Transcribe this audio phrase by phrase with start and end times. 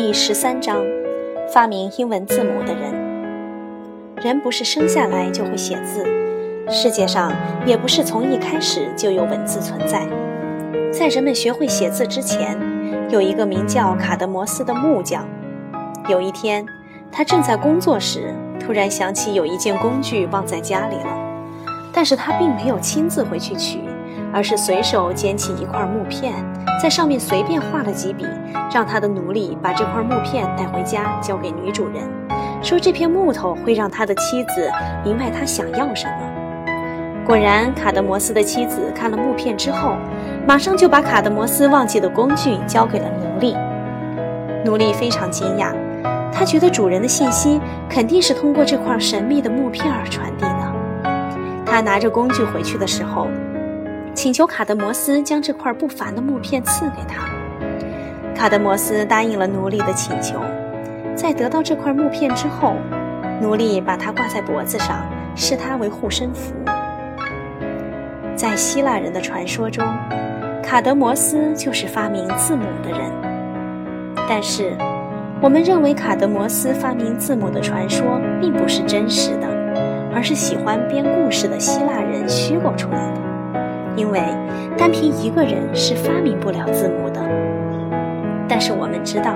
[0.00, 0.80] 第十三章：
[1.52, 2.94] 发明英文字母的人。
[4.22, 6.06] 人不是生下来就会写字，
[6.70, 7.32] 世界上
[7.66, 10.06] 也不是从一开始就有文字存在。
[10.92, 12.56] 在人们学会写字之前，
[13.10, 15.26] 有一个名叫卡德摩斯的木匠。
[16.08, 16.64] 有一天，
[17.10, 21.08] 他正在工作时，突然想起有一件工具忘在家里了，
[21.92, 23.80] 但是他并没有亲自回去取。
[24.30, 26.34] 而是随手捡起一块木片，
[26.80, 28.24] 在上面随便画了几笔，
[28.72, 32.02] 让他的奴隶把这块木片带回家交给女主人，
[32.62, 34.70] 说这片木头会让他的妻子
[35.04, 36.74] 明白他想要什么。
[37.26, 39.96] 果然，卡德摩斯的妻子看了木片之后，
[40.46, 43.56] 马上就把卡德摩斯忘记的工具交给了奴隶。
[44.64, 45.72] 奴隶非常惊讶，
[46.32, 50.72] 他觉得主人的信息肯定是通过这块神秘的木片而传递的。
[51.66, 53.26] 他拿着工具回去的时候。
[54.18, 57.24] 请求卡德摩斯将这块不凡的木片赐给他。
[58.34, 60.40] 卡德摩斯答应了奴隶的请求。
[61.14, 62.74] 在得到这块木片之后，
[63.40, 66.52] 奴隶把它挂在脖子上，视它为护身符。
[68.34, 69.86] 在希腊人的传说中，
[70.64, 73.00] 卡德摩斯就是发明字母的人。
[74.28, 74.76] 但是，
[75.40, 79.46] 我们认为卡德摩斯发明字母的传说并不是真实的，
[80.12, 83.27] 而是喜欢编故事的希腊人虚构出来的。
[83.98, 84.20] 因为
[84.78, 87.20] 单凭一个人是发明不了字母的，
[88.48, 89.34] 但是我们知道，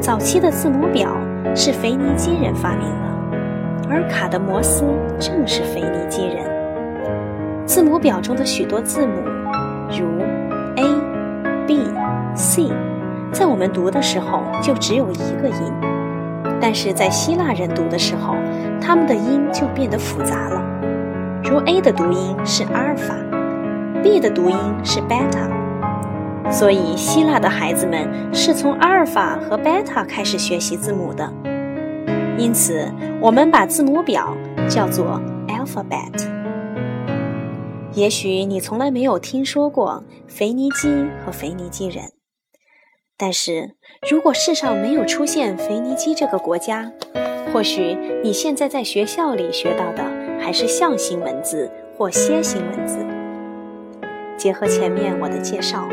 [0.00, 1.14] 早期的字母表
[1.54, 3.38] 是腓尼基人发明的，
[3.90, 4.82] 而卡德摩斯
[5.20, 6.42] 正是腓尼基人。
[7.66, 9.12] 字母表中的许多字母，
[9.90, 10.06] 如
[10.76, 10.84] A、
[11.66, 11.82] B、
[12.34, 12.72] C，
[13.30, 15.72] 在我们读的时候就只有一个音，
[16.58, 18.36] 但是在希腊人读的时候，
[18.80, 20.62] 他们的音就变得复杂了。
[21.44, 23.14] 如 A 的读音是阿尔法。
[24.08, 25.50] B 的读音是 beta，
[26.48, 31.28] 所以希腊的孩子们是从阿尔法和 beta 开始学习字母的。
[32.38, 32.88] 因此，
[33.20, 34.32] 我们把字母表
[34.68, 36.24] 叫做 alphabet。
[37.94, 40.88] 也许你从来没有听说过腓尼基
[41.24, 42.04] 和腓尼基人，
[43.18, 43.74] 但是
[44.08, 46.92] 如果世上没有出现腓尼基这个国家，
[47.52, 50.04] 或许你现在在学校里学到的
[50.40, 51.68] 还是象形文字
[51.98, 53.04] 或楔形文字。
[54.36, 55.88] 结合前面我的介绍，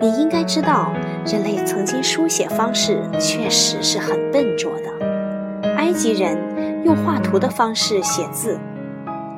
[0.00, 0.92] 你应该知道，
[1.26, 5.70] 人类曾经书写方式确实是很笨拙的。
[5.76, 6.38] 埃及人
[6.84, 8.58] 用画图的方式写字，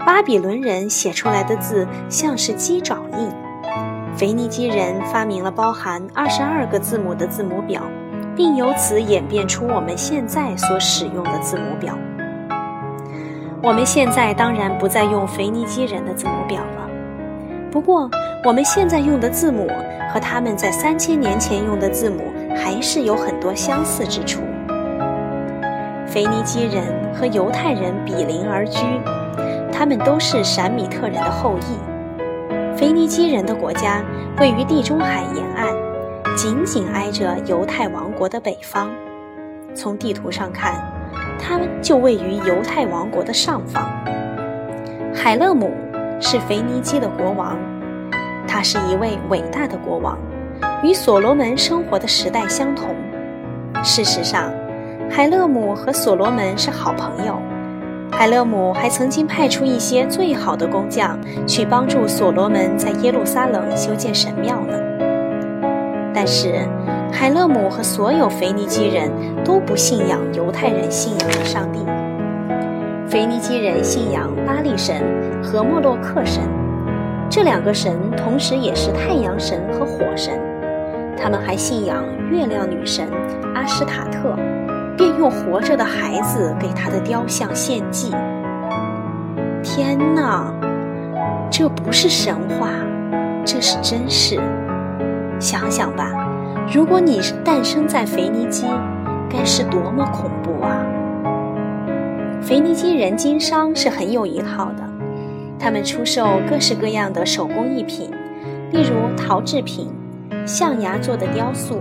[0.06, 3.28] 巴比伦人写出来的字像是鸡爪印，
[4.16, 7.82] 腓尼基人发明了包含二十二个字母的字母表，
[8.36, 11.98] 并由此演变出我们现在所使用的字母表。
[13.62, 16.88] 我们现在当然不再用腓尼基人的字母表了。
[17.71, 18.09] 不过，
[18.44, 19.69] 我们现在用的字母
[20.12, 24.41] 和他们在三千年前用的字母还是有很多相似之处。
[26.06, 28.81] 腓尼基人和犹太人比邻而居，
[29.71, 32.78] 他们都是闪米特人的后裔。
[32.78, 34.03] 腓尼基人的国家
[34.38, 35.69] 位于地中海沿岸，
[36.34, 38.91] 紧紧挨着犹太王国的北方。
[39.75, 40.82] 从地图上看，
[41.38, 43.84] 他们就位于犹太王国的上方。
[45.15, 45.71] 海勒姆。
[46.21, 47.56] 是腓尼基的国王，
[48.49, 50.19] 他是一位伟大的国王，
[50.82, 52.94] 与所罗门生活的时代相同。
[53.84, 54.50] 事实上，
[55.10, 57.41] 海勒姆和所罗门是好朋友。
[58.12, 64.72] 海勒姆还曾经派出一些最好的工匠去帮助所罗门在耶路撒冷修建神庙呢。
[66.15, 66.66] 但是，
[67.12, 69.10] 海勒姆和所有腓尼基人
[69.44, 71.81] 都不信仰犹太人信仰的上帝。
[73.09, 74.97] 腓尼基人信仰巴力神
[75.41, 76.43] 和莫洛克神，
[77.31, 80.34] 这两个神同时也是太阳神和火神。
[81.17, 83.09] 他们还信仰月亮女神
[83.55, 84.37] 阿什塔特，
[84.97, 88.12] 便用活着的孩子给他的雕像献祭。
[89.62, 90.53] 天哪，
[91.49, 92.70] 这不是神话，
[93.44, 94.37] 这是真事。
[95.38, 96.11] 想想吧，
[96.75, 98.67] 如果你诞生在腓尼基，
[99.31, 100.85] 该是多么恐怖啊！
[102.46, 104.88] 腓尼基人经商是很有一套的，
[105.58, 108.08] 他们出售各式各样的手工艺品，
[108.70, 109.88] 例如陶制品、
[110.46, 111.81] 象牙做的雕塑、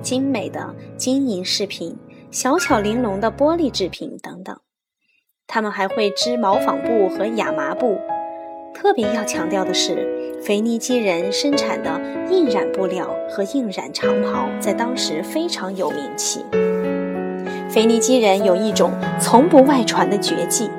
[0.00, 1.94] 精美的金银饰品、
[2.30, 4.58] 小巧玲珑的玻璃制品等等。
[5.46, 7.98] 他们还会织毛纺布和亚麻布。
[8.72, 16.42] 特别要强调的是，腓尼基人生产的印染布料和印染长袍在当时非常有名气。
[17.76, 18.90] 腓尼基人有一种
[19.20, 20.70] 从不外传的绝技，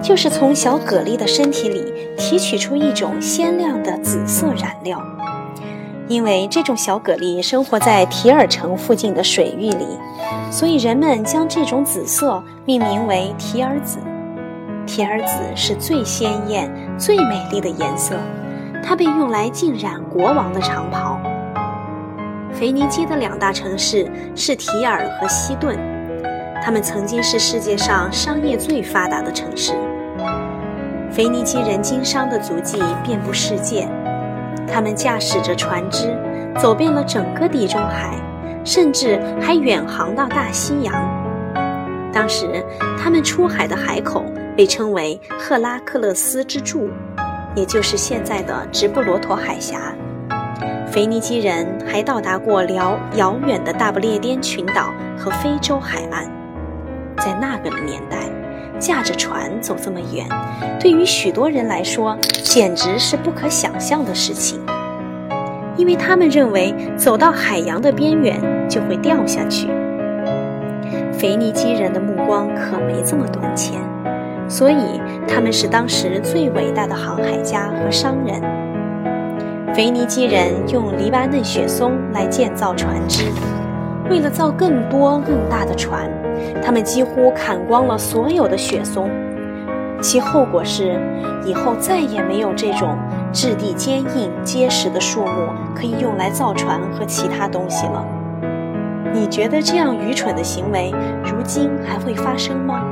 [0.00, 5.02] 就是从小蛤蜊的身体里提取出一种鲜亮的紫色染料。
[6.06, 9.98] 因为这种小蛤蜊生活在提尔城附近的水域里，
[10.48, 13.98] 所以人们将这种紫色命名为提尔紫。
[14.86, 18.14] 提尔紫是最鲜艳、最美丽的颜色，
[18.80, 21.18] 它被用来浸染国王的长袍。
[22.52, 25.76] 腓尼基的两大城市是提尔和西顿，
[26.64, 29.74] 他们曾经是世界上商业最发达的城市。
[31.12, 33.86] 腓尼基人经商的足迹遍布世界。
[34.66, 36.16] 他们驾驶着船只，
[36.58, 38.18] 走遍了整个地中海，
[38.64, 40.94] 甚至还远航到大西洋。
[42.10, 42.64] 当时，
[42.98, 44.24] 他们出海的海口
[44.56, 46.88] 被称为赫拉克勒斯之柱，
[47.54, 49.94] 也就是现在的直布罗陀海峡。
[50.86, 56.24] 腓尼基人还到达过辽遥远的大不列颠群岛和非洲海岸。
[57.18, 58.18] 在那个年代，
[58.78, 60.26] 驾着船走这么远，
[60.80, 64.60] 对于许多人来说简直是不可想象的事情，
[65.76, 69.68] 因为他们认为走到海洋的边缘就会掉下去。
[71.12, 73.80] 腓尼基人的目光可没这么短浅，
[74.48, 78.40] 所以他们是当时最伟大的航海家和商人。
[79.72, 83.24] 腓尼基人用黎巴嫩雪松来建造船只，
[84.10, 86.10] 为了造更多更大的船。
[86.62, 89.10] 他们几乎砍光了所有的雪松，
[90.00, 91.00] 其后果是，
[91.44, 92.96] 以后再也没有这种
[93.32, 98.04] 质地坚硬结实的树木可以用来造船和其他东西了。
[99.12, 100.92] 你觉得这样愚蠢的行为，
[101.24, 102.82] 如今还会发生吗？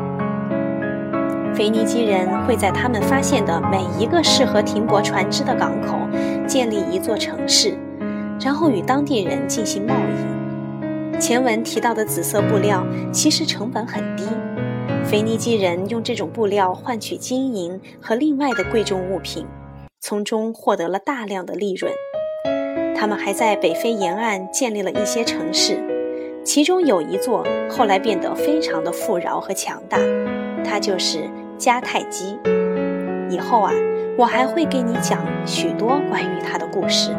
[1.54, 5.98] 腓尼基人会在他们发现的每一个适合停泊船只的港口
[6.46, 7.76] 建立一座城市，
[8.40, 10.31] 然后与当地人进行贸易。
[11.22, 14.24] 前文提到的紫色布料其实成本很低，
[15.04, 19.46] 腓尼基人用这种布料换取金银和另外的贵重物品，
[20.00, 21.92] 从中获得了大量的利润。
[22.96, 25.78] 他们还在北非沿岸建立了一些城市，
[26.44, 29.98] 其中有一座后来变得非常的富饶和强大，
[30.64, 32.36] 它就是迦太基。
[33.30, 33.72] 以后啊，
[34.18, 37.14] 我还会给你讲许多关于它的故事。